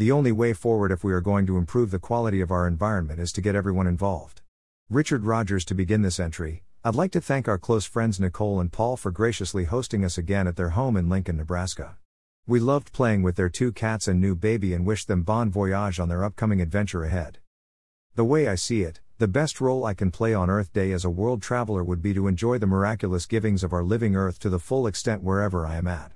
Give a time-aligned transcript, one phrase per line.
[0.00, 3.20] The only way forward if we are going to improve the quality of our environment
[3.20, 4.40] is to get everyone involved.
[4.88, 6.62] Richard Rogers to begin this entry.
[6.82, 10.46] I'd like to thank our close friends Nicole and Paul for graciously hosting us again
[10.46, 11.98] at their home in Lincoln, Nebraska.
[12.46, 16.00] We loved playing with their two cats and new baby and wish them bon voyage
[16.00, 17.36] on their upcoming adventure ahead.
[18.14, 21.04] The way I see it, the best role I can play on Earth Day as
[21.04, 24.48] a world traveler would be to enjoy the miraculous givings of our living Earth to
[24.48, 26.12] the full extent wherever I am at.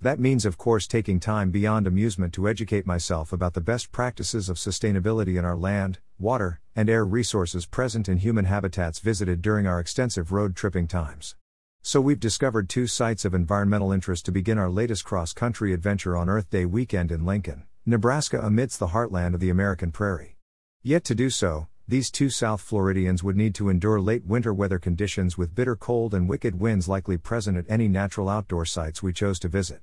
[0.00, 4.50] That means, of course, taking time beyond amusement to educate myself about the best practices
[4.50, 9.66] of sustainability in our land, water, and air resources present in human habitats visited during
[9.66, 11.34] our extensive road tripping times.
[11.80, 16.14] So, we've discovered two sites of environmental interest to begin our latest cross country adventure
[16.16, 20.36] on Earth Day weekend in Lincoln, Nebraska, amidst the heartland of the American prairie.
[20.82, 24.80] Yet to do so, these two South Floridians would need to endure late winter weather
[24.80, 29.12] conditions with bitter cold and wicked winds likely present at any natural outdoor sites we
[29.12, 29.82] chose to visit.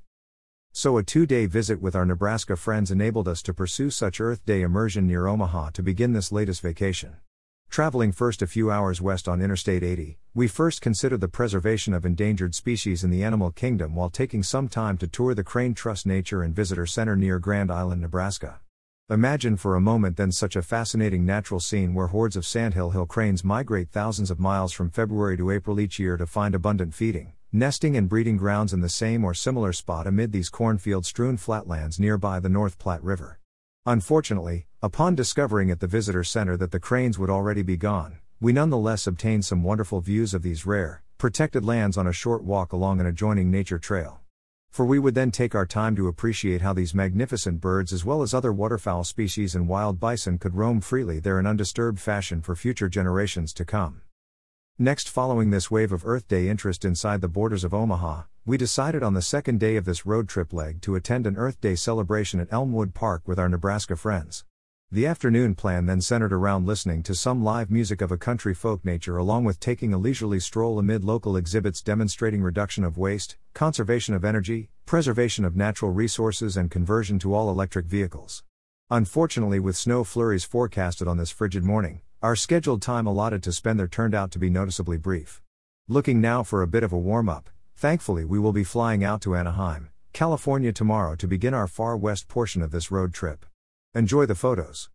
[0.74, 4.46] So, a two day visit with our Nebraska friends enabled us to pursue such Earth
[4.46, 7.16] Day immersion near Omaha to begin this latest vacation.
[7.70, 12.06] Traveling first a few hours west on Interstate 80, we first considered the preservation of
[12.06, 16.06] endangered species in the animal kingdom while taking some time to tour the Crane Trust
[16.06, 18.60] Nature and Visitor Center near Grand Island, Nebraska.
[19.14, 23.06] Imagine for a moment then such a fascinating natural scene where hordes of sandhill hill
[23.06, 27.34] cranes migrate thousands of miles from February to April each year to find abundant feeding,
[27.52, 32.00] nesting, and breeding grounds in the same or similar spot amid these cornfield strewn flatlands
[32.00, 33.40] nearby the North Platte River.
[33.86, 38.52] Unfortunately, upon discovering at the visitor center that the cranes would already be gone, we
[38.52, 43.00] nonetheless obtained some wonderful views of these rare, protected lands on a short walk along
[43.00, 44.23] an adjoining nature trail
[44.74, 48.24] for we would then take our time to appreciate how these magnificent birds as well
[48.24, 52.56] as other waterfowl species and wild bison could roam freely there in undisturbed fashion for
[52.56, 54.02] future generations to come.
[54.80, 59.04] Next, following this wave of Earth Day interest inside the borders of Omaha, we decided
[59.04, 62.40] on the second day of this road trip leg to attend an Earth Day celebration
[62.40, 64.44] at Elmwood Park with our Nebraska friends.
[64.94, 68.86] The afternoon plan then centered around listening to some live music of a country folk
[68.86, 74.14] nature along with taking a leisurely stroll amid local exhibits demonstrating reduction of waste, conservation
[74.14, 78.44] of energy, preservation of natural resources, and conversion to all electric vehicles.
[78.92, 83.80] Unfortunately, with snow flurries forecasted on this frigid morning, our scheduled time allotted to spend
[83.80, 85.42] there turned out to be noticeably brief.
[85.88, 89.22] Looking now for a bit of a warm up, thankfully, we will be flying out
[89.22, 93.48] to Anaheim, California tomorrow to begin our far west portion of this road trip.
[93.96, 94.90] Enjoy the photos.